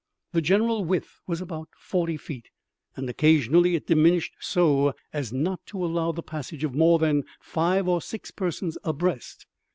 [0.31, 2.49] The general width was about forty feet,
[2.95, 7.87] and occasionally it diminished so as not to allow the passage of more than five
[7.87, 9.45] or six persons abreast.